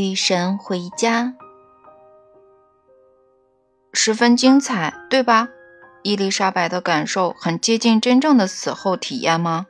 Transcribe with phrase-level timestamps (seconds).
[0.00, 1.34] 与神回家，
[3.92, 5.48] 十分精彩，对吧？
[6.02, 9.66] 伊丽莎白的感受很接近真正的死后体验吗？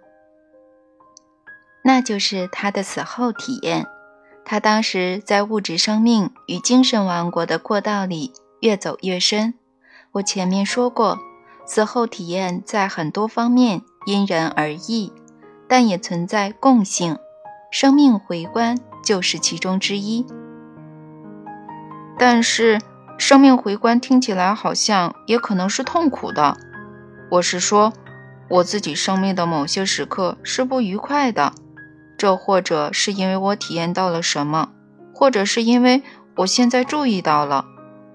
[1.84, 3.86] 那就是她的死后体验。
[4.44, 9.54] 她当时在物质生命与精神王国的过道里越走越深。
[10.12, 11.18] 我前面说过，
[11.66, 15.12] 死后体验在很多方面因人而异，
[15.68, 17.18] 但也存在共性。
[17.70, 20.26] 生命回观就是其中之一。
[22.18, 22.80] 但是，
[23.18, 26.56] 生命回观听起来好像也可能是痛苦的。
[27.30, 27.92] 我是说，
[28.48, 31.52] 我自己生命的某些时刻是不愉快的。
[32.16, 34.70] 这或者是因为我体验到了什么，
[35.12, 36.02] 或者是因为
[36.36, 37.66] 我现在注意到了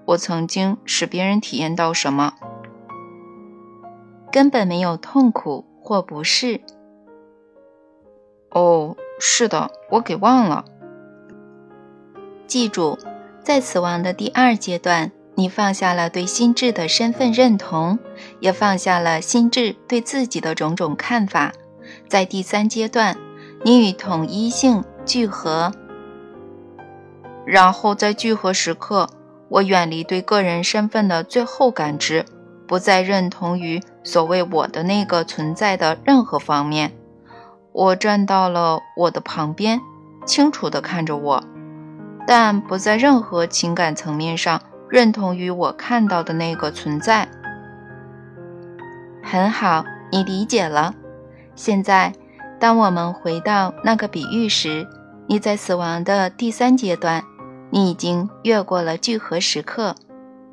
[0.06, 2.34] 我曾经使别人体验到什么。
[4.32, 6.60] 根本没有痛苦或不适。
[8.50, 10.64] 哦，是的，我给忘了。
[12.50, 12.98] 记住，
[13.44, 18.00] 在死亡的第二阶段，你放下了对心智的身份认同，
[18.40, 21.52] 也放下了心智对自己的种种看法。
[22.08, 23.16] 在第三阶段。
[23.62, 25.70] 你与统一性聚合，
[27.44, 29.10] 然后在聚合时刻，
[29.50, 32.24] 我远离对个人身份的最后感知，
[32.66, 36.92] 不再认同于所谓我的那个存在的任何方面。
[37.72, 39.78] 我站到了我的旁边，
[40.24, 41.44] 清楚地看着我，
[42.30, 47.26] 但不在任何情感层面上认同于我看到的那个存在。
[49.20, 50.94] 很好，你理解了。
[51.56, 52.12] 现在。
[52.60, 54.86] 当我们回到那个比喻时，
[55.26, 57.24] 你在死亡的第三阶段，
[57.70, 59.94] 你已经越过了聚合时刻，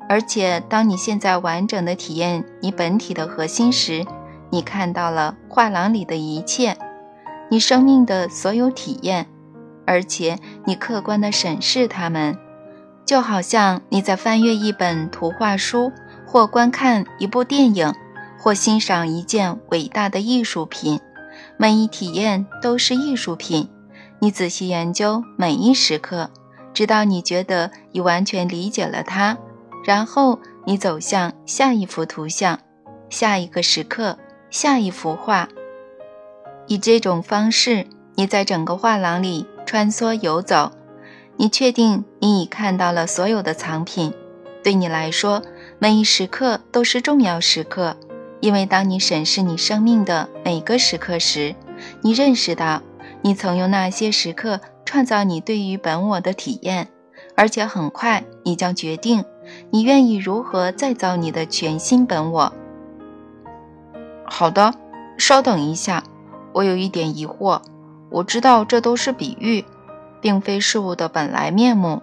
[0.08, 4.06] 而且当你现在完整的体验你本体的核心时，
[4.48, 6.78] 你看到了画廊里的一切，
[7.50, 9.26] 你生命的所有体验，
[9.88, 12.36] 而且你客观地审视它们，
[13.06, 15.90] 就好像你在翻阅一本图画书，
[16.26, 17.94] 或观看一部电影，
[18.38, 21.00] 或欣赏一件伟大的艺术品。
[21.56, 23.70] 每一体验都是艺术品。
[24.18, 26.30] 你仔细研究每一时刻，
[26.74, 29.38] 直到你觉得已完全理解了它，
[29.86, 32.58] 然后你走向下一幅图像、
[33.08, 34.18] 下一个时刻、
[34.50, 35.48] 下一幅画。
[36.66, 37.86] 以这种方式，
[38.16, 40.72] 你在整个画廊里穿梭游走。
[41.36, 44.14] 你确定你已看到了所有的藏品。
[44.64, 45.42] 对你来说，
[45.78, 47.94] 每一时刻都是重要时刻。
[48.40, 51.54] 因为当你审视你生命的每个时刻时，
[52.00, 52.80] 你认识到
[53.20, 56.88] 你曾用那些时刻创造你对于本我的体验，
[57.36, 59.22] 而且很快你将决定
[59.68, 62.54] 你愿意如何再造你的全新本我。
[64.24, 64.72] 好的，
[65.18, 66.04] 稍等一下，
[66.54, 67.60] 我有一点疑惑。
[68.10, 69.64] 我知道这都是比喻，
[70.20, 72.02] 并非事物的本来面目。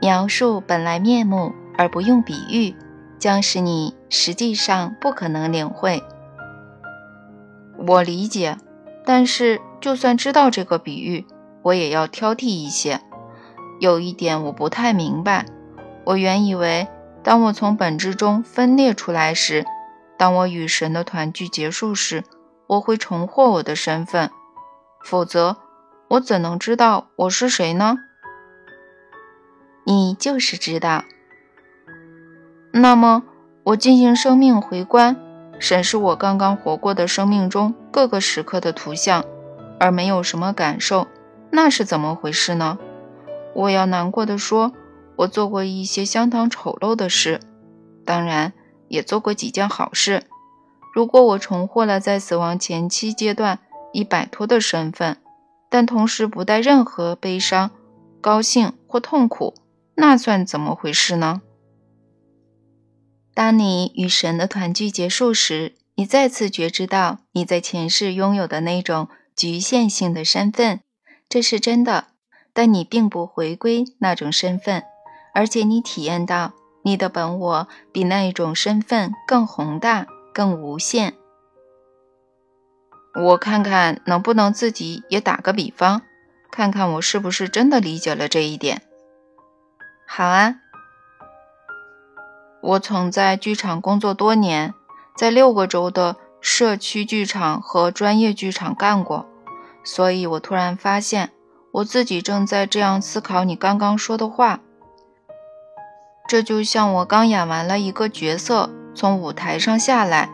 [0.00, 2.74] 描述本来面目而不用比喻。
[3.22, 6.02] 将使你实际上不可能领会。
[7.86, 8.58] 我理解，
[9.04, 11.24] 但是就算知道这个比喻，
[11.62, 13.00] 我也要挑剔一些。
[13.78, 15.46] 有一点我不太明白。
[16.02, 16.88] 我原以为，
[17.22, 19.64] 当我从本质中分裂出来时，
[20.18, 22.24] 当我与神的团聚结束时，
[22.72, 24.30] 我会重获我的身份。
[25.04, 25.56] 否则，
[26.08, 27.98] 我怎能知道我是谁呢？
[29.84, 31.04] 你就是知道。
[32.72, 33.24] 那么，
[33.64, 35.16] 我进行生命回观，
[35.58, 39.22] 审视我刚刚活过的生命中各个时刻的图像，
[39.78, 41.06] 而没有什么感受，
[41.50, 42.78] 那是怎么回事呢？
[43.54, 44.72] 我要难过的说，
[45.16, 47.40] 我做过一些相当丑陋的事，
[48.06, 48.54] 当然
[48.88, 50.22] 也做过几件好事。
[50.92, 53.58] 如果我重获了在死亡前期阶段
[53.92, 55.16] 已摆脱的身份，
[55.70, 57.70] 但同时不带任何悲伤、
[58.20, 59.54] 高兴或痛苦，
[59.94, 61.40] 那算怎么回事呢？
[63.34, 70.80] 当你与神的团聚结束时，你再次觉知到你在前世拥有的那种局限性的身份，
[71.28, 72.08] 这是真的。
[72.52, 74.84] 但你并不回归那种身份，
[75.32, 76.52] 而且你体验到
[76.84, 81.14] 你的本我比那一种身份更宏大、更无限。
[83.14, 86.02] 我看看能不能自己也打个比方，
[86.50, 88.82] 看看我是不是真的理解了这一点。
[90.06, 90.56] 好啊。
[92.62, 94.72] 我曾在剧场工作多年，
[95.16, 99.26] 在六个州的社区剧场和专业剧场干过，
[99.82, 101.32] 所以我突然发现，
[101.72, 104.60] 我自己正在这样思考你刚刚说的话。
[106.28, 110.28] 这就像我刚演完了一个角色，从舞台上下来，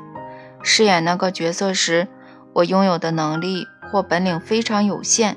[0.62, 2.08] 饰演那个角色时，
[2.54, 5.36] 我拥有的能力或本领非常有限，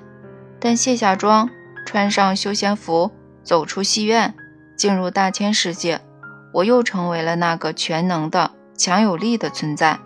[0.59, 1.49] 但卸下妆，
[1.85, 3.11] 穿上休闲服，
[3.43, 4.33] 走出戏院，
[4.75, 6.01] 进入大千世界，
[6.53, 9.99] 我又成为了那个全能的、强有力的存在。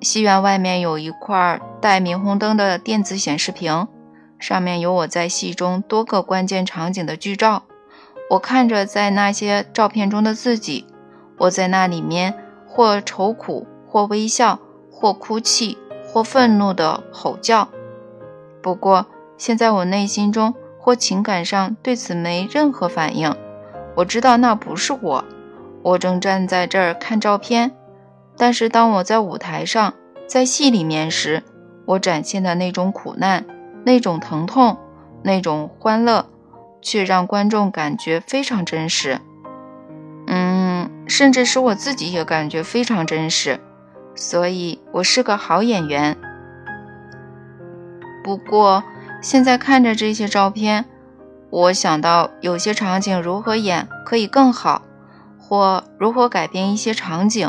[0.00, 3.88] 戏院外面有一块带霓虹灯的电子显示屏，
[4.38, 7.62] 上面有我在戏中多个关键场景的剧照。
[8.30, 10.86] 我看着在那些照片中的自己，
[11.38, 12.34] 我在那里面
[12.66, 14.58] 或愁苦，或微笑，
[14.90, 17.68] 或哭泣，或愤怒的吼叫。
[18.62, 23.34] 不过现在我内心中或情感上对此没任何反应。
[23.96, 25.24] 我知道那不是我，
[25.82, 27.72] 我正站在这儿看照片。
[28.36, 29.94] 但是当我在舞台上，
[30.26, 31.42] 在戏里面时，
[31.86, 33.44] 我展现的那种苦难、
[33.84, 34.76] 那种疼痛、
[35.22, 36.26] 那种欢乐，
[36.80, 39.20] 却让观众感觉非常真实。
[41.14, 43.60] 甚至使我自己也感觉非常真实。
[44.16, 46.16] 所以，我是个好演员。
[48.24, 48.82] 不过，
[49.20, 50.86] 现在看着这些照片，
[51.50, 54.82] 我想到有些场景如何演可以更好，
[55.38, 57.48] 或如何改变一些场景。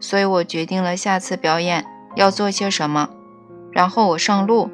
[0.00, 1.84] 所以我决定了下次表演
[2.16, 3.10] 要做些什么，
[3.70, 4.70] 然后我上路。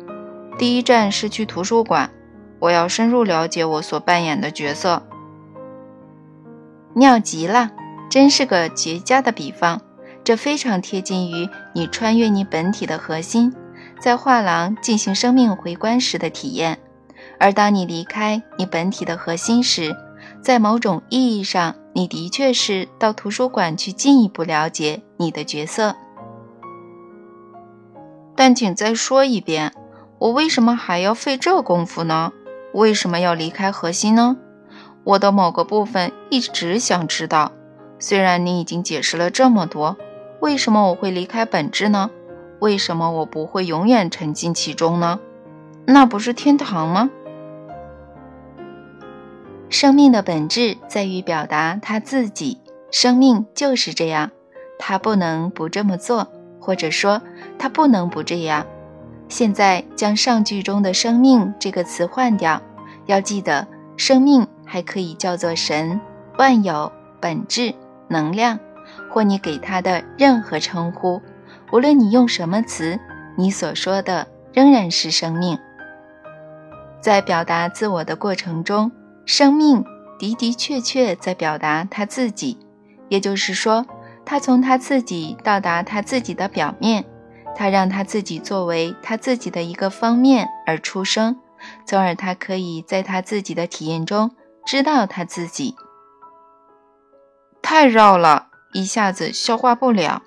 [0.57, 2.11] 第一站是去图书馆，
[2.61, 5.03] 我要深入了解我所扮演的角色。
[6.95, 7.71] 妙极了，
[8.11, 9.81] 真是个绝佳的比方。
[10.23, 13.55] 这非常贴近于你穿越你本体的核心，
[13.99, 16.79] 在画廊进行生命回观时的体验。
[17.39, 19.97] 而当你离开你本体的核心时，
[20.43, 25.97] 在某种意义上，你的确是到图书馆去进一步了解你的角色。
[28.37, 29.73] 但请再说一遍，
[30.19, 32.33] 我为什么还要费这功夫呢？
[32.75, 34.37] 为什么要离开核心呢？
[35.05, 37.53] 我的某个部分一直想知道。
[38.01, 39.97] 虽然你已经解释了这么多，
[40.41, 42.11] 为什么我会离开本质呢？
[42.59, 45.21] 为什么我不会永远沉浸其中呢？
[45.87, 47.11] 那不是天堂吗？
[49.69, 52.59] 生命的本质在于表达他自己，
[52.91, 54.31] 生命就是这样，
[54.79, 56.27] 他不能不这么做，
[56.59, 57.23] 或者说
[57.59, 58.67] 他不能不这样。
[59.29, 62.61] 现在将上句中的“生命”这个词换掉，
[63.07, 66.01] 要记得，生命还可以叫做神、
[66.37, 67.73] 万有、本质、
[68.11, 68.59] 能量，
[69.09, 71.23] 或你给他的任何称呼。
[71.73, 73.01] 无论你用什么词，
[73.37, 75.59] 你所说的仍然是生命。
[77.01, 78.93] 在表达自我的过程中。
[79.27, 79.85] 生命
[80.19, 82.59] 的的确确在表达他自己，
[83.09, 83.87] 也就是说，
[84.25, 87.05] 他从他自己到达他自己的表面，
[87.55, 91.37] 他让他自己作为他自己的一个方面而出生，
[91.87, 94.33] 从而他可以在他自己的体验中
[94.67, 95.77] 知道他自己。
[97.63, 100.23] 太绕了，一下子消化不了。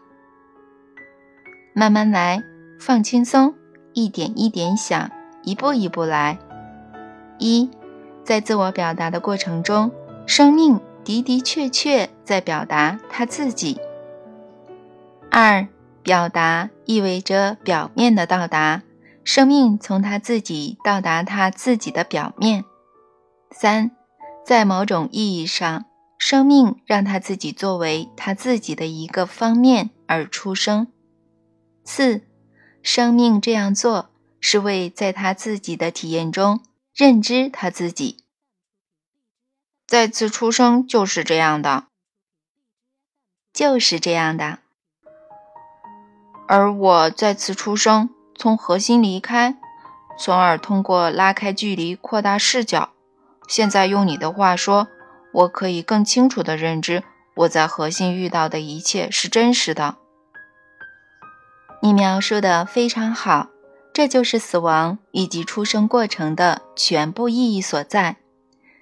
[1.73, 2.41] 慢慢来，
[2.79, 3.55] 放轻松，
[3.93, 5.09] 一点一点想，
[5.43, 6.37] 一步一步来。
[7.37, 7.69] 一。
[8.23, 9.91] 在自我表达的过程中，
[10.25, 13.81] 生命的的确确在表达他自己。
[15.29, 15.67] 二，
[16.03, 18.83] 表达意味着表面的到达，
[19.25, 22.63] 生命从他自己到达他自己的表面。
[23.51, 23.91] 三，
[24.45, 25.83] 在某种意义上，
[26.25, 30.87] 生命让他自己作为他自己的一个方面而出生。
[31.83, 32.21] 四，
[32.81, 34.09] 生命这样做
[34.39, 36.61] 是为在他自己的体验中。
[36.95, 38.23] 认知他自己，
[39.85, 41.87] 再次出生就是这样的，
[43.51, 44.59] 就是这样的。
[46.47, 49.57] 而我再次出生，从核心离开，
[50.17, 52.93] 从而通过拉开距离扩大视角。
[53.49, 54.87] 现在用你的话说，
[55.33, 57.03] 我可以更清楚地认知
[57.35, 59.97] 我在核心遇到的一切是真实的。
[61.81, 63.49] 你描述的非常好。
[63.93, 68.15] 这就是死亡以及出生过程的全部意义所在。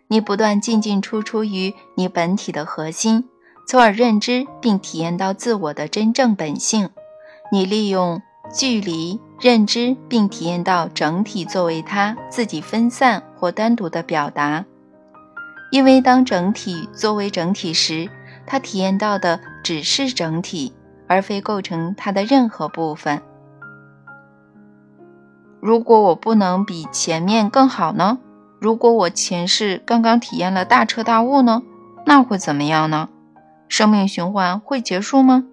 [0.07, 3.27] 你不断进进出出于你本体的核心，
[3.67, 6.91] 从而认知并体验到自我的真正本性。
[7.51, 8.21] 你利用
[8.53, 14.63] 距离认知并体验到整体作为它自己分散或单独的表达。
[15.71, 18.09] 因为当整体作为整体时，
[18.45, 20.73] 它体验到的只是整体，
[21.07, 23.21] 而非构成它的任何部分。
[25.61, 28.19] 如果我不能比前面更好呢？
[28.59, 31.63] 如果我前世刚刚体验了大彻大悟呢？
[32.05, 33.09] 那会怎么样呢？
[33.69, 35.45] 生命循环会结束吗？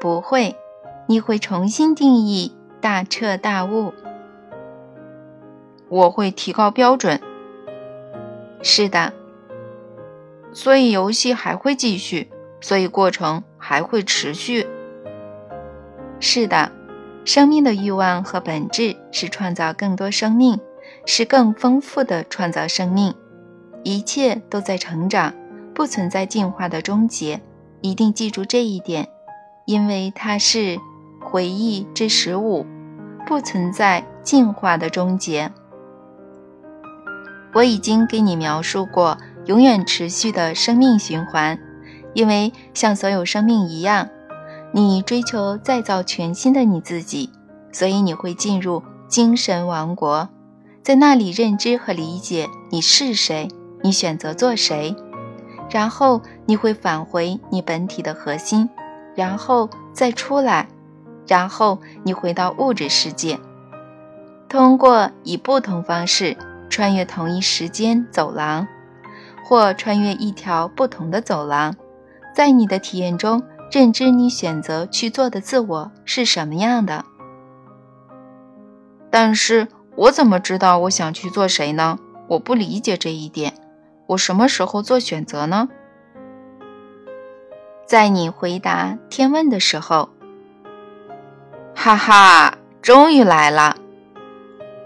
[0.00, 0.56] 不会，
[1.06, 3.94] 你会重新定义大彻大悟。
[5.88, 7.20] 我会提高标准。
[8.62, 9.12] 是的。
[10.52, 14.66] 所以游戏还会继续，所以过程还会持续。
[16.20, 16.72] 是的。
[17.24, 20.58] 生命的欲望和本质是创造更多生命，
[21.06, 23.14] 是更丰富的创造生命。
[23.84, 25.32] 一切都在成长，
[25.72, 27.40] 不存在进化的终结。
[27.80, 29.08] 一定记住这一点，
[29.66, 30.80] 因为它是
[31.20, 32.66] 回忆之十五，
[33.24, 35.52] 不存在进化的终结。
[37.52, 41.58] 我已经给你描述过永远持续的生命循环，
[42.14, 44.08] 因为像所有生命一样，
[44.72, 47.30] 你追求再造全新的你自己，
[47.72, 50.28] 所以你会进入精神王国，
[50.82, 53.48] 在那里认知和理解你是谁。
[53.84, 54.94] 你选择做谁，
[55.68, 58.70] 然后你会返回你本体的核心，
[59.16, 60.68] 然后再出来，
[61.26, 63.40] 然后你回到物质世界，
[64.48, 66.36] 通过以不同方式
[66.72, 68.66] 穿越同一时间走廊，
[69.44, 71.76] 或穿越一条不同的走廊，
[72.34, 77.04] 在你的体验中认知你选择去做的自我是什么样的。
[79.10, 81.98] 但是我怎么知道我想去做谁呢？
[82.26, 83.52] 我不理解这一点。
[84.06, 85.68] 我什么时候做选择呢？
[87.84, 90.08] 在你回答天问的时候。
[91.74, 93.76] 哈哈，终于来了！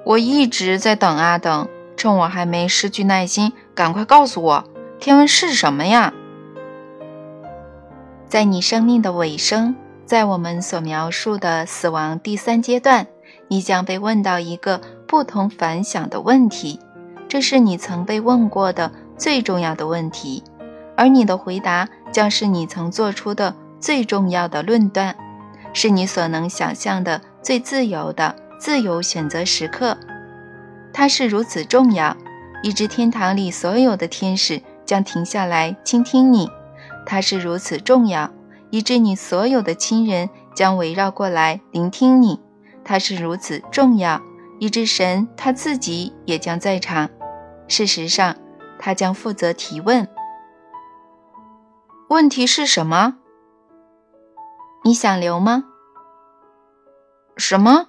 [0.05, 4.65] 我一直在等啊等，趁我还没失去耐心，赶快告诉我，
[4.99, 6.13] 天问是什么呀？
[8.29, 9.75] 在你生命的尾声，
[10.05, 13.07] 在我们所描述的死亡第三阶段，
[13.49, 16.81] 你将被问到一个不同凡响的问题，
[17.29, 18.93] 这是你曾被问过的。
[19.19, 20.45] 最重要的问题，
[20.95, 25.17] 而你的回答将是你曾做出的最重要的论断，
[25.73, 29.97] 是你所能想象的最自由的自由选择时刻。
[30.99, 32.17] 它是如此重要，
[32.63, 36.47] 以致天堂里所有的天使将停下来倾听你；
[37.05, 38.31] 它是如此重要，
[38.71, 42.41] 以致你所有的亲人将围绕过来聆听你；
[42.83, 44.23] 它是如此重要，
[44.59, 47.11] 以致神他自己也将在场。
[47.69, 48.35] 事实上。
[48.79, 50.07] 他将负责提问。
[52.11, 53.17] 问题是什么？
[54.85, 55.65] 你想留吗？
[57.39, 57.87] 什么？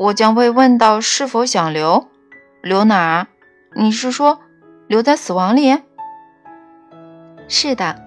[0.00, 2.09] 我将被问到是否想留？
[2.62, 3.26] 留哪儿？
[3.74, 4.40] 你是说
[4.86, 5.78] 留在死亡里？
[7.48, 8.02] 是的，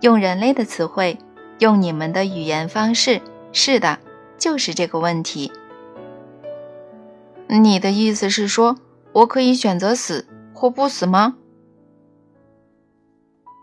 [0.00, 1.18] 用人类的词汇，
[1.58, 3.20] 用你们的语言方式。
[3.52, 3.98] 是的，
[4.38, 5.52] 就是这个问题。
[7.48, 8.78] 你的意思是说，
[9.12, 10.26] 我可以选择死？
[10.54, 11.36] 或不死吗？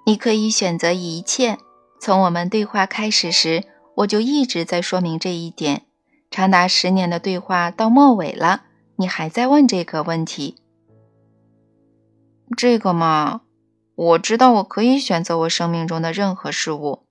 [0.05, 1.57] 你可以选择一切。
[1.99, 3.63] 从我们对话开始时，
[3.95, 5.83] 我就一直在说明这一点。
[6.29, 8.63] 长达十年的对话到末尾了，
[8.99, 10.57] 你还在问这个问题？
[12.57, 13.43] 这个嘛，
[13.95, 17.03] 我知道我可以选择我生命中的任何事物，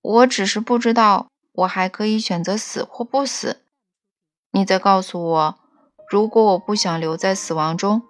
[0.00, 3.58] 我只是不知道我还可以选择死或不死。
[4.52, 5.58] 你再告诉我，
[6.08, 8.00] 如果我不想留在死亡中？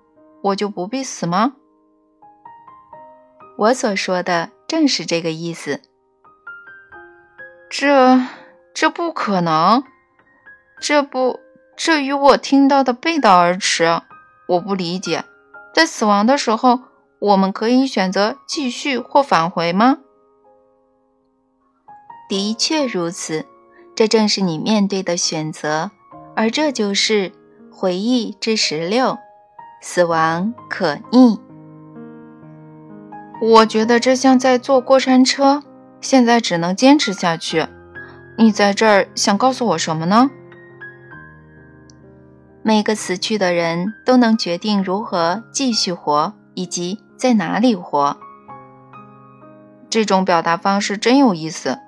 [0.44, 1.56] 我就不必死吗？
[3.56, 5.82] 我所说的正是这个意思。
[7.68, 8.20] 这
[8.72, 9.82] 这不可能，
[10.80, 11.40] 这不
[11.78, 14.02] 这与我听到的背道而驰。
[14.48, 15.24] 我不理解，
[15.72, 16.80] 在死亡的时候，
[17.20, 19.98] 我们可以选择继续或返回吗？
[22.28, 23.46] 的确如此，
[23.94, 25.92] 这正是你面对的选择，
[26.34, 27.30] 而这就是
[27.70, 29.16] 回忆之十六。
[29.80, 31.38] 死亡可逆。
[33.40, 35.62] 我觉得这像在坐过山车，
[36.00, 37.68] 现在只能坚持下去。
[38.36, 40.28] 你在这儿想告诉我什么呢？
[42.68, 48.18] 每个死去的人都能决定如何继续活，以及在哪里活。
[49.88, 51.78] 这种表达方式真有意思。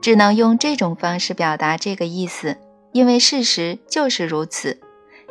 [0.00, 2.56] 只能用这种方式表达这个意思，
[2.92, 4.80] 因为事实就是如此。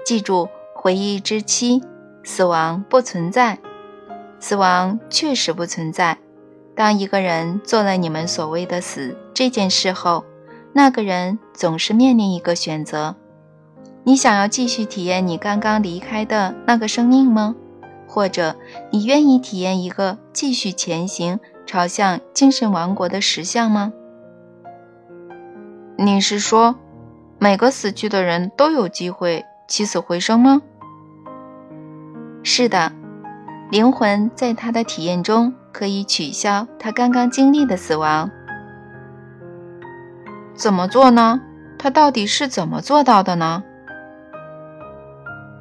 [0.06, 0.48] 记住。
[0.76, 1.82] 回忆之期，
[2.24, 3.58] 死亡不存在，
[4.40, 6.20] 死亡确实不存在。
[6.76, 10.24] 当一个人做了你们所谓的死这件事后，
[10.74, 13.16] 那个人总是面临一个选择：
[14.04, 17.56] 你想要继续体验你刚刚离开的那个生命吗？
[18.08, 18.56] 或者
[18.92, 23.94] 你愿意体验一个继续前行朝向精神王国的实相吗？
[25.96, 26.76] 你是说，
[27.38, 30.62] 每个死去的人都有机会起死回生吗？
[32.42, 32.92] 是的，
[33.70, 38.32] 灵魂在他的体验中可以取消他刚刚经历的死亡。
[40.56, 41.42] 怎么做呢？
[41.78, 43.64] 他到底是怎么做到的呢？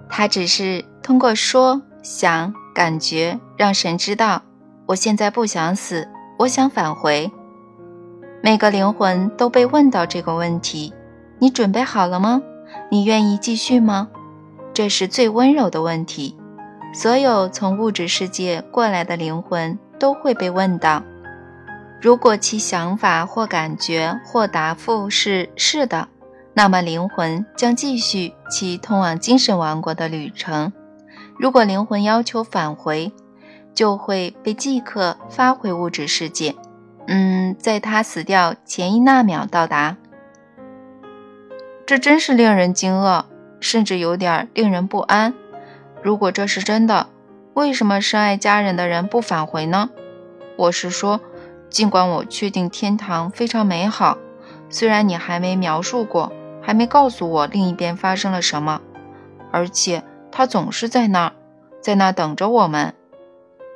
[0.09, 4.43] 他只是通过说、想、感觉，让神知道：
[4.87, 7.31] 我现在不想死，我想返回。
[8.43, 10.93] 每个灵魂都被问到这个问题：
[11.39, 12.41] 你准备好了吗？
[12.91, 14.09] 你愿意继续吗？
[14.73, 16.37] 这是最温柔的问题。
[16.95, 21.03] 所有从物质世界过来的灵魂都会被问到。
[22.01, 26.09] 如果其想法或感觉或答复是是的，
[26.59, 30.73] 那么灵魂将继续其通往精神王国的旅程。
[31.39, 33.13] 如果灵魂要求返回，
[33.73, 36.57] 就会被即刻发回物质世界。
[37.07, 39.99] 嗯，在他死掉前一纳秒到达。
[41.87, 43.27] 这真是令人惊愕，
[43.61, 45.33] 甚至有点令人不安。
[46.03, 47.07] 如果这是真的，
[47.55, 49.91] 为什么深爱家人的人不返回呢？
[50.57, 51.21] 我是说。
[51.71, 54.17] 尽管我确定天堂非常美好，
[54.71, 56.33] 虽然你还没描述过，
[56.69, 58.83] 还没告诉我另一边发生了什么，
[59.51, 61.33] 而且他总是在那儿，
[61.81, 62.93] 在那儿等着我们。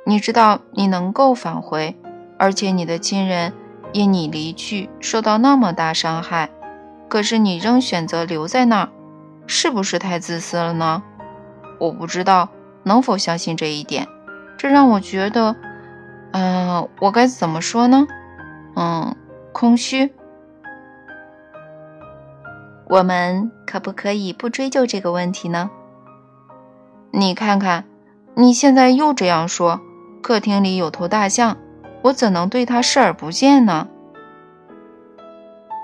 [0.05, 1.97] 你知道你能够返回，
[2.37, 3.51] 而且你的亲人
[3.93, 6.51] 因你离去受到那么大伤害，
[7.09, 8.89] 可是你仍选择留在那儿，
[9.47, 11.01] 是不是太自私了呢？
[11.79, 12.49] 我不知道
[12.83, 14.07] 能否相信这一点，
[14.55, 15.55] 这让我觉得。
[16.33, 18.05] 嗯，我该怎么说呢？
[18.75, 19.15] 嗯，
[19.51, 20.13] 空虚。
[22.93, 25.71] 我们可不可以不追究这个问题呢？
[27.09, 27.85] 你看看，
[28.35, 29.81] 你现在又这样说。
[30.21, 31.57] 客厅里有头大象，
[32.03, 33.87] 我怎能对它视而不见呢？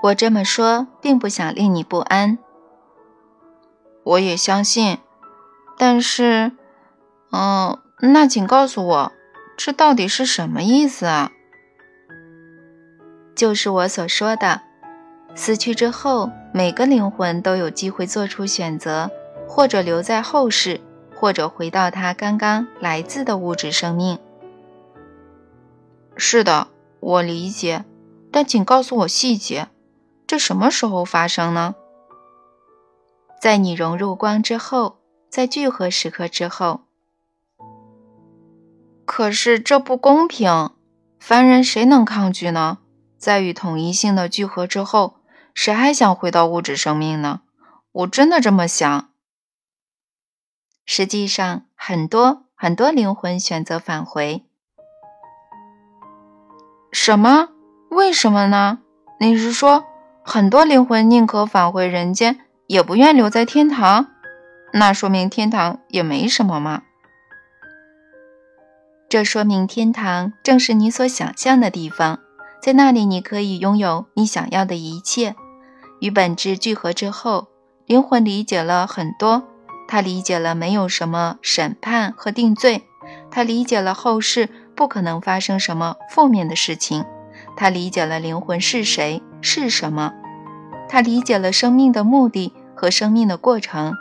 [0.04, 2.38] 我这么说，并不想令你不安。
[4.04, 4.98] 我也相信，
[5.76, 6.52] 但是，
[7.32, 9.12] 嗯，那请告诉我。
[9.56, 11.32] 这到底是什么意思啊？
[13.34, 14.62] 就是我所说的，
[15.34, 19.10] 死去之后，每个灵魂都有机会做出选择，
[19.46, 20.80] 或者留在后世，
[21.14, 24.18] 或者回到他刚刚来自的物质生命。
[26.16, 26.66] 是的，
[26.98, 27.84] 我理解，
[28.32, 29.68] 但请告诉我细节，
[30.26, 31.76] 这什么时候发生呢？
[33.40, 34.96] 在你融入光之后，
[35.30, 36.80] 在聚合时刻之后。
[39.06, 40.70] 可是这不公平，
[41.18, 42.78] 凡人谁能抗拒呢？
[43.16, 45.14] 在与统一性的聚合之后，
[45.62, 47.42] 谁还想回到物质生命呢？
[47.92, 49.10] 我真的这么想。
[50.86, 54.46] 实际上，很多很多灵魂选择返回。
[56.90, 57.50] 什么？
[57.90, 58.78] 为什么呢？
[59.18, 59.84] 你是说，
[60.24, 64.06] 很多灵魂宁可返回人间，也不愿留在天堂？
[64.72, 66.84] 那说明天堂也没什么嘛。
[69.10, 72.20] 这说明天堂正是你所想象的地方，
[72.62, 75.36] 在那里你可以拥有你想要的一切。
[76.00, 77.48] 与本质聚合之后，
[77.86, 79.44] 灵魂理解了很多。
[79.86, 82.84] 他理解了没有什么审判和定罪，
[83.30, 87.04] 他理解了后世不可能发生什么负面的事情，
[87.56, 90.12] 他理解了灵魂是谁是什么，
[90.88, 93.94] 他理解了生命的目的和生命的过程，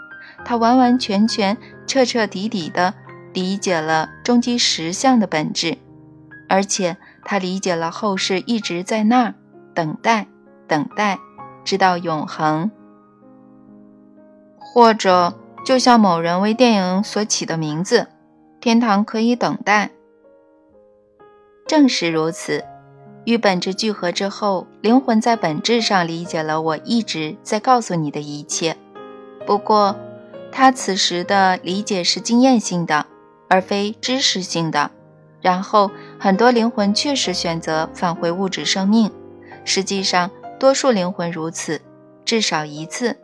[0.45, 1.57] 他完完全全、
[1.87, 2.93] 彻彻底底的。
[3.31, 5.77] 理解了终极实相的本质，
[6.49, 9.35] 而且他理解了后世一直在那儿
[9.75, 10.25] 等待，
[10.67, 11.19] 等待，
[11.63, 12.69] 直到永恒。
[14.57, 15.33] 或者，
[15.65, 18.07] 就像某人为电影所起的名字
[18.61, 19.91] ，“天堂可以等待”。
[21.65, 22.63] 正是如此，
[23.25, 28.77] 与本质聚合之后，灵魂在本质上理解了我一直在告诉你的一切。
[29.45, 29.95] 不过，
[30.51, 33.05] 他此时的理解是经验性的。
[33.51, 34.91] 而非知识性的。
[35.41, 39.11] 然后，很多灵魂确实选择返回物质生命。
[39.65, 41.81] 实际上，多数灵魂如此，
[42.25, 43.17] 至少一次。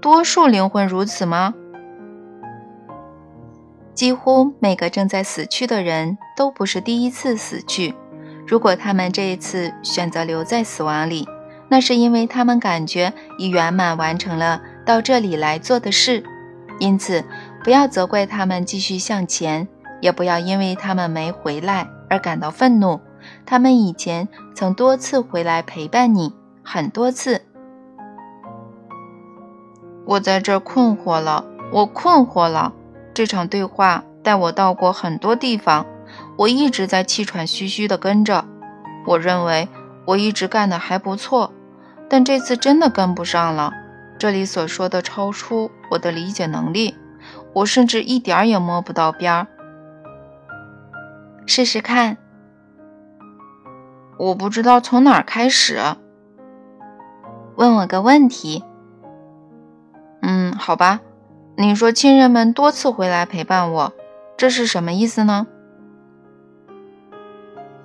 [0.00, 1.54] 多数灵魂如此吗？
[3.94, 7.94] 几乎每个正在死去的人都不是第一次死去。
[8.46, 11.28] 如果他们这一次选择留在死亡里，
[11.68, 16.22] 那是因为他们感觉已圆满完成了到这里来做的事。
[16.78, 17.24] 因此。
[17.64, 19.66] 不要责怪他们继续向前，
[20.02, 23.00] 也不要因为他们没回来而感到愤怒。
[23.46, 27.42] 他们以前曾多次回来陪伴你，很多次。
[30.06, 32.72] 我在这困惑了，我困惑了。
[33.12, 35.86] 这场对话带我到过很多地方，
[36.36, 38.44] 我一直在气喘吁吁地跟着。
[39.06, 39.68] 我认为
[40.06, 41.52] 我一直干得还不错，
[42.08, 43.72] 但这次真的跟不上了。
[44.18, 46.96] 这里所说的超出我的理解能力。
[47.52, 49.46] 我甚至一点儿也摸不到边儿。
[51.46, 52.16] 试试看。
[54.18, 55.78] 我不知道从哪儿开始。
[57.56, 58.64] 问我个问题。
[60.22, 61.00] 嗯，好吧。
[61.56, 63.92] 你说亲人们多次回来陪伴我，
[64.36, 65.46] 这是什么意思呢？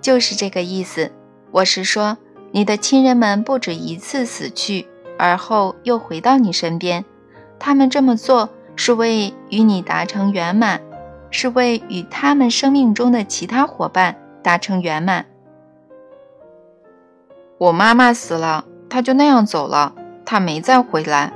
[0.01, 1.11] 就是这个意思。
[1.51, 2.17] 我是说，
[2.51, 4.87] 你的亲人们不止一次死去，
[5.19, 7.05] 而后又回到你身边。
[7.59, 10.81] 他们这么做是为与你达成圆满，
[11.29, 15.25] 是为与他们生命中的其他伙伴达成圆满。
[17.59, 19.93] 我妈妈死了，她就那样走了，
[20.25, 21.33] 她没再回来。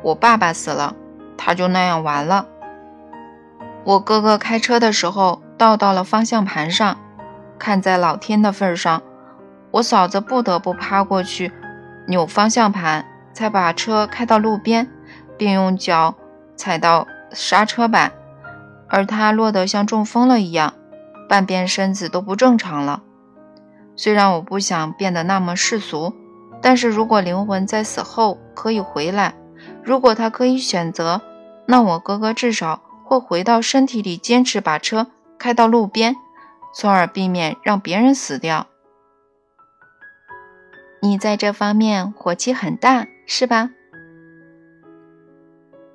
[0.00, 0.94] 我爸爸死了，
[1.36, 2.46] 他就那样完了。
[3.82, 6.96] 我哥哥开车的时候倒到了方向盘上，
[7.58, 9.02] 看在老天的份上，
[9.72, 11.50] 我嫂子不得不趴过去
[12.06, 14.88] 扭方向盘，才把车开到路边，
[15.36, 16.14] 并用脚
[16.54, 18.12] 踩到刹车板，
[18.88, 20.74] 而他落得像中风了一样，
[21.28, 23.02] 半边身子都不正常了。
[23.96, 26.14] 虽然我不想变得那么世俗，
[26.62, 29.34] 但是如果灵魂在死后可以回来，
[29.82, 31.22] 如果他可以选择，
[31.66, 35.06] 那我哥哥至少会回到身体里，坚持把车
[35.38, 36.14] 开到路边，
[36.74, 38.66] 从而避免让别人死掉。
[41.00, 43.70] 你在这方面火气很大，是吧？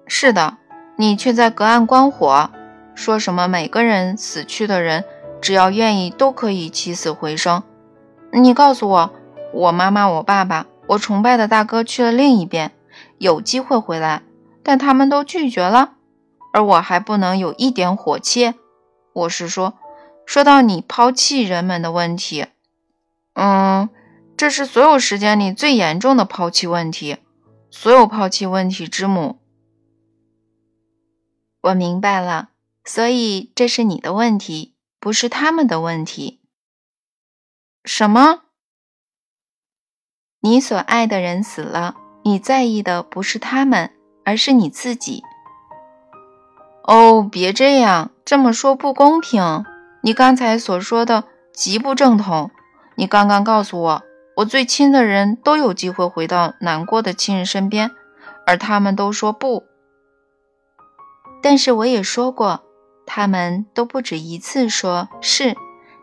[0.08, 0.58] 是的，
[0.96, 2.50] 你却在隔岸观火，
[2.96, 5.04] 说什么每个人死去的人
[5.42, 7.62] 只要愿意都可以起死回生。
[8.34, 9.14] 你告诉我，
[9.54, 12.72] 我妈妈、我爸爸、我崇拜的大哥去了另一边，
[13.18, 14.24] 有机会回来，
[14.64, 15.94] 但他们都拒绝了，
[16.54, 18.54] 而我还不能有一点火气。
[19.14, 19.74] 我是说，
[20.26, 22.46] 说到你抛弃人们的问题，
[23.34, 23.90] 嗯，
[24.38, 27.18] 这是所有时间里最严重的抛弃问题，
[27.70, 29.40] 所有抛弃问题之母。
[31.62, 32.50] 我明白了，
[32.84, 36.41] 所以这是你的问题，不是他们的问题。
[37.84, 38.42] 什么？
[40.40, 43.92] 你所爱的人死了，你在意的不是他们，
[44.24, 45.24] 而是你自己。
[46.84, 49.66] 哦，别这样，这么说不公平。
[50.04, 52.52] 你刚才所说的极不正统。
[52.96, 54.04] 你刚刚告诉我，
[54.38, 57.90] 我最亲的人都有机会回到难过的亲人身边，
[58.46, 59.64] 而他们都说不。
[61.42, 62.64] 但是我也说过，
[63.08, 65.56] 他们都不止一次说是。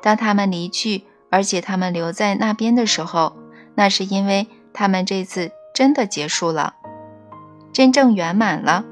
[0.02, 1.04] 当他们离去。
[1.30, 3.36] 而且他们留在那边的时候，
[3.74, 6.74] 那是因为他们这次真的结束了，
[7.72, 8.84] 真正圆满了。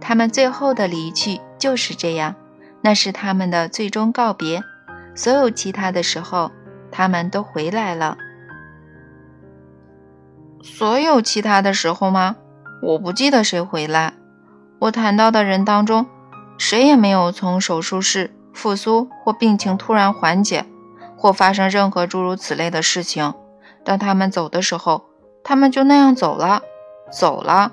[0.00, 2.34] 他们最后的离去就是这样，
[2.80, 4.62] 那是他们的最终告别。
[5.14, 6.50] 所有其他的时候，
[6.90, 8.16] 他们都回来了。
[10.62, 12.36] 所有其他的时候吗？
[12.82, 14.14] 我不记得谁回来。
[14.80, 16.06] 我谈到的人当中，
[16.58, 20.64] 谁也没有从手术室复苏或病情突然缓解。
[21.22, 23.32] 或发生任何诸如此类的事情，
[23.84, 25.04] 当他们走的时候，
[25.44, 26.62] 他们就那样走了，
[27.12, 27.70] 走了，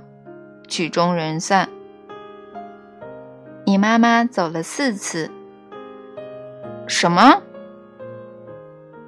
[0.68, 1.68] 曲终人散。
[3.66, 5.32] 你妈妈走了四次。
[6.86, 7.42] 什么？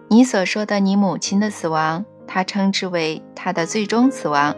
[0.07, 4.55] 你所说的你母亲的死亡，她称之为她的最终死亡。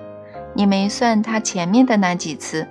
[0.53, 2.69] 你没算她前面的那几次。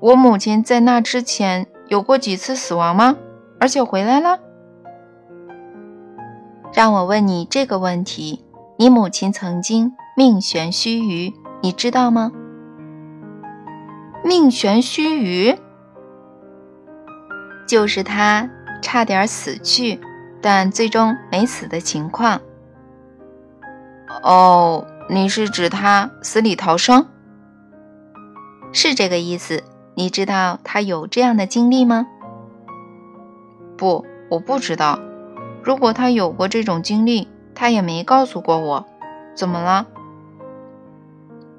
[0.00, 3.16] 我母亲在那之前有过几次死亡吗？
[3.58, 4.40] 而且回来了？
[6.74, 8.44] 让我问你这个问题：
[8.76, 11.32] 你母亲曾经命悬须臾，
[11.62, 12.32] 你知道吗？
[14.24, 15.56] 命悬须臾，
[17.68, 18.50] 就是她
[18.82, 20.00] 差点死去，
[20.42, 22.40] 但最终没死的情况。
[24.24, 27.06] 哦，你是指她死里逃生？
[28.72, 29.62] 是这个意思。
[29.94, 32.08] 你知道她有这样的经历吗？
[33.76, 34.98] 不，我不知道。
[35.64, 38.86] 如果他有过这种经历，他也没告诉过我。
[39.34, 39.86] 怎么了？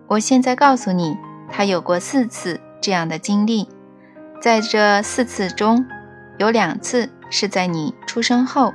[0.07, 1.17] 我现在告诉你，
[1.51, 3.67] 他有过四次这样的经历，
[4.39, 5.85] 在这四次中，
[6.37, 8.71] 有两次是在你出生后。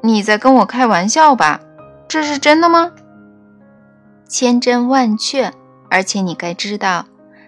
[0.00, 1.60] 你在跟我开玩笑吧？
[2.08, 2.92] 这是真的吗？
[4.26, 5.52] 千真万确。
[5.90, 7.06] 而且你该知道，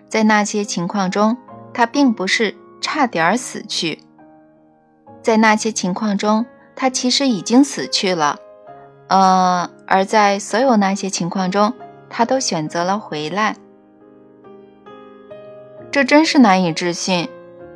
[0.09, 1.38] 在那些情况中，
[1.72, 4.02] 他并不是差点死去。
[5.23, 8.39] 在那些情况中，他其实已经死去了，
[9.09, 11.73] 呃，而在所有那些情况中，
[12.11, 13.57] 他都选择了回来。
[15.91, 17.29] 这真是难以置信！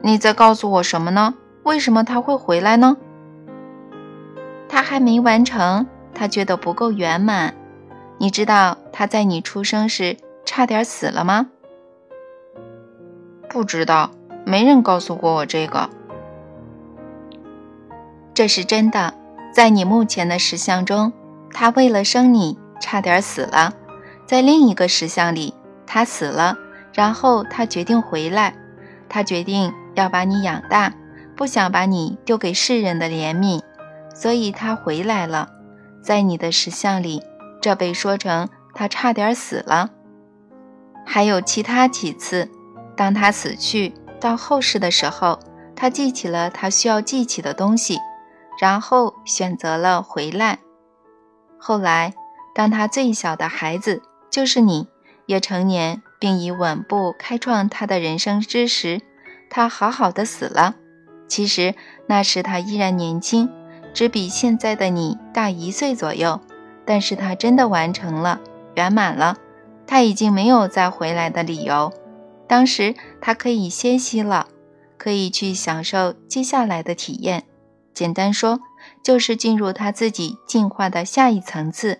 [0.02, 1.34] 你在告诉我什么呢？
[1.62, 2.96] 为什么他会回来呢？
[4.68, 7.54] 他还没完成，他觉得不够圆满。
[8.18, 11.48] 你知道他在你出生时差点死了吗？
[13.48, 14.10] 不知道，
[14.44, 15.90] 没人告诉过我这个。
[18.36, 19.14] 这是真的，
[19.50, 21.10] 在你目前的石像中，
[21.54, 23.72] 他为了生你差点死了；
[24.26, 25.54] 在另一个石像里，
[25.86, 26.54] 他死了，
[26.92, 28.54] 然后他决定回来，
[29.08, 30.92] 他决定要把你养大，
[31.34, 33.62] 不想把你丢给世人的怜悯，
[34.14, 35.48] 所以他回来了。
[36.02, 37.22] 在你的石像里，
[37.62, 39.88] 这被说成他差点死了。
[41.06, 42.50] 还有其他几次，
[42.94, 45.38] 当他死去到后世的时候，
[45.74, 47.98] 他记起了他需要记起的东西，
[48.58, 50.58] 然后选择了回来。
[51.58, 52.14] 后来，
[52.54, 54.88] 当他最小的孩子，就是你，
[55.26, 59.00] 也成年并已稳步开创他的人生之时，
[59.50, 60.74] 他好好的死了。
[61.28, 61.74] 其实
[62.06, 63.50] 那时他依然年轻，
[63.92, 66.40] 只比现在的你大一岁左右。
[66.88, 68.40] 但是他真的完成了，
[68.76, 69.38] 圆满了。
[69.88, 71.92] 他已经没有再回来的理由。
[72.46, 74.46] 当时他可以歇息了，
[74.96, 77.42] 可以去享受接下来的体验。
[77.96, 78.60] 简单说，
[79.02, 81.96] 就是进入他自己进化的下一层次。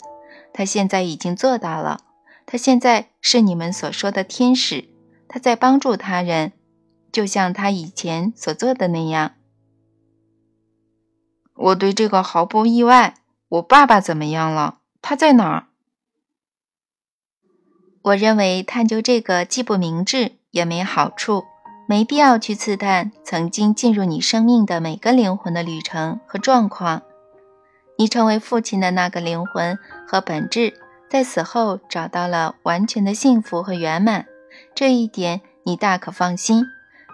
[0.53, 2.01] 他现在已经做到了。
[2.45, 4.91] 他现在是你们所说的天使。
[5.27, 6.53] 他在帮助他人。
[7.11, 9.37] 就像他以前所做的那样，
[11.55, 13.15] 我对这个毫不意外。
[13.49, 14.81] 我爸爸怎么样了？
[15.01, 15.69] 他在哪儿？
[18.03, 21.45] 我认为探究这个既不明智也没好处，
[21.89, 27.03] 没必要去刺探曾经进入你生命的每个灵魂的旅程和状况。
[27.97, 30.75] 你成为父亲的那个灵魂和本质，
[31.09, 34.27] 在死后找到了完全的幸福和圆满，
[34.75, 36.67] 这一点你大可放心。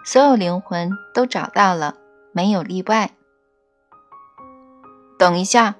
[0.03, 1.95] 所有灵魂都找到了，
[2.33, 3.11] 没有例外。
[5.17, 5.75] 等一下，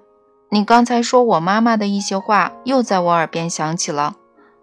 [0.50, 4.16] 你刚才说我妈妈的一些话又在我耳边响起了。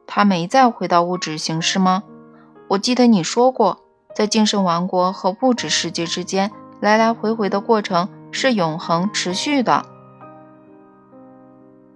[0.06, 2.04] 她没再回到物质形式吗？
[2.68, 3.84] 我记得你说过，
[4.14, 9.84] 在精神王国和物质世界之间来来回回的过程是永恒持续的。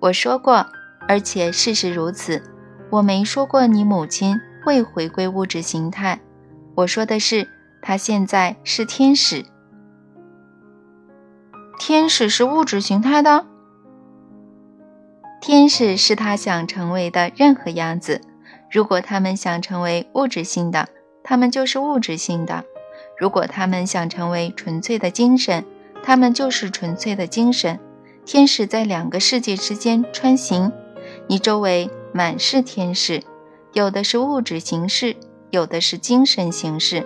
[0.01, 0.67] 我说过，
[1.09, 2.43] 而且事实如此。
[2.91, 6.21] 我没说过你母亲会回归物质形态。
[6.75, 7.49] 我说的是。
[7.87, 9.45] 她现在是天使，
[11.79, 13.45] 天使是物质形态的。
[15.39, 18.23] 天使是他想成为的任何样子。
[18.71, 20.89] 如果他们想成为物质性的，
[21.25, 22.63] 他们就是物质性的；
[23.19, 25.65] 如果他们想成为纯粹的精神，
[26.03, 27.81] 他们就是纯粹的精神。
[28.27, 30.71] 天使在两个世界之间穿行，
[31.27, 33.23] 你周围满是天使，
[33.73, 35.17] 有的是物质形式，
[35.51, 37.05] 有的是精神形式。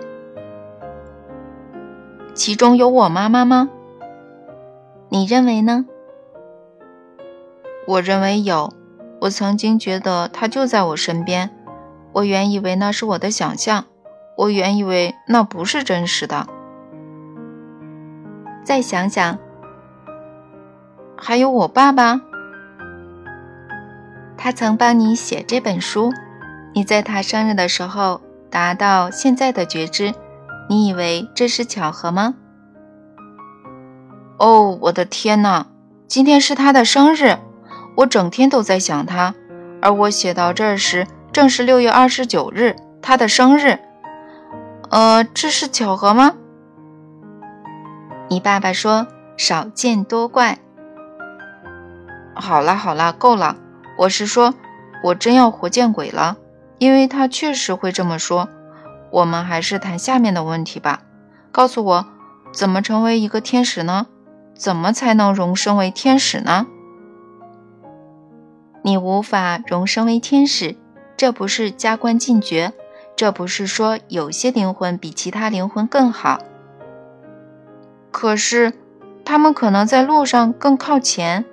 [2.33, 3.69] 其中有我妈妈吗？
[5.09, 5.85] 你认为呢？
[7.87, 8.73] 我认为有。
[9.21, 11.49] 我曾经觉得她就在我身边。
[12.13, 13.85] 我原以为那是我的想象，
[14.39, 16.47] 我原以为那不是真实的。
[18.63, 19.37] 再想想，
[21.17, 22.21] 还有我爸爸，
[24.37, 26.13] 他曾帮你写这本书。
[26.73, 30.13] 你在他生日的时候达到现在的觉知。
[30.69, 32.35] 你以为这是巧合吗？
[34.37, 35.67] 哦，我的天哪！
[36.07, 37.37] 今天是他的生日，
[37.97, 39.35] 我整天都在想他。
[39.81, 43.77] 而我写到这儿时，正是六月二十九日，他的生日。
[44.91, 46.33] 呃，这是巧合吗？
[48.27, 49.05] 你爸爸说
[49.37, 50.57] 少见多怪。
[52.33, 53.55] 好了好了，够了。
[53.99, 54.55] 我是说，
[55.03, 56.37] 我真要活见鬼了，
[56.79, 58.49] 因为他确实会这么说。
[59.11, 61.01] 我们还是谈下面的问题吧。
[61.51, 62.05] 告诉我，
[62.51, 64.07] 怎么成为一个天使呢？
[64.55, 66.65] 怎么才能荣升为天使呢？
[68.81, 70.75] 你无法荣升为天使，
[71.15, 72.73] 这不是加官进爵，
[73.19, 76.39] 这不是说有些灵魂比其他灵魂更好。
[78.11, 78.71] 可是，
[79.25, 81.43] 他们可能在路上更靠前。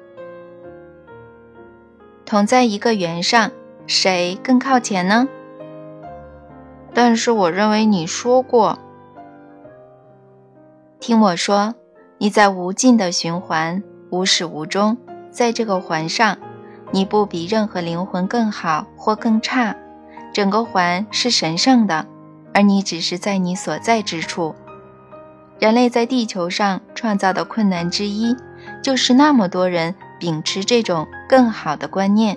[2.25, 3.51] 同在一个圆上，
[3.85, 5.27] 谁更靠前呢？
[6.95, 8.79] 但是我认为你说过，
[11.01, 11.75] 听我说，
[12.19, 14.97] 你在无尽的循环，无始无终，
[15.33, 16.39] 在这个环上，
[16.93, 19.77] 你不比任何灵魂更好或更差，
[20.37, 22.05] 整个环是神圣的，
[22.53, 24.55] 而你只是在你所在之处。
[25.59, 28.37] 人类在地球上创造的困难之一，
[28.83, 32.37] 就是那么多人秉持这种更好的观念。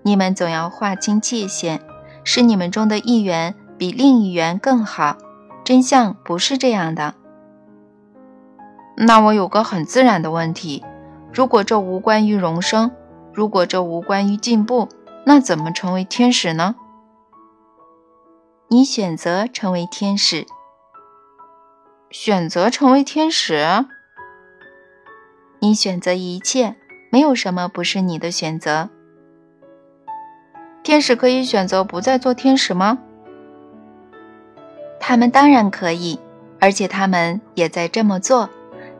[0.00, 1.82] 你们总要划清界限，
[2.24, 3.54] 是你们中的一员。
[3.76, 5.18] 比另一员更好，
[5.62, 7.14] 真相不是这样的。
[8.96, 10.82] 那我有个很自然的问题：
[11.30, 12.90] 如果这无关于荣升，
[13.34, 14.88] 如果这无关于进步，
[15.26, 16.76] 那怎么成为天使呢？
[18.72, 20.46] 你选择成为天使，
[22.08, 23.84] 选择成为天使。
[25.58, 26.76] 你选择一切，
[27.10, 28.88] 没有什么不是你的选择。
[30.84, 32.98] 天使可以选择不再做天使吗？
[35.00, 36.20] 他们当然可以，
[36.60, 38.50] 而且他们也在这么做。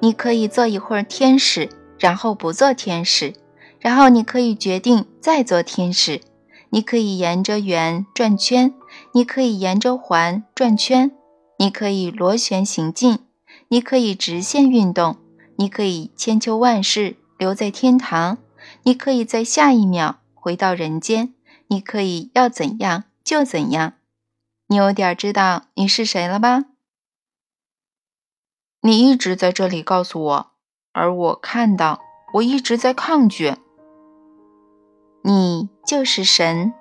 [0.01, 3.35] 你可以做一会儿天使，然后不做天使，
[3.79, 6.21] 然后你可以决定再做天使。
[6.71, 8.75] 你可以沿着圆转圈，
[9.13, 11.11] 你可以沿着环转圈，
[11.59, 13.19] 你可以螺旋行进，
[13.69, 15.17] 你可以直线运动，
[15.57, 18.39] 你可以千秋万世留在天堂，
[18.85, 21.35] 你可以在下一秒回到人间，
[21.67, 23.95] 你可以要怎样就怎样。
[24.69, 26.67] 你有点知道你是谁了吧？
[28.83, 30.51] 你一直在这里告诉我，
[30.93, 32.01] 而我看到，
[32.35, 33.57] 我一直在抗拒。
[35.23, 36.73] 你就是神。